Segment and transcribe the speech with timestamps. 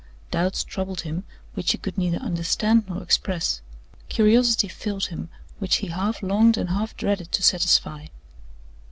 [0.31, 3.61] Doubts troubled him which he could neither understand nor express.
[4.09, 8.07] Curiosity filled him, which he half longed and half dreaded to satisfy.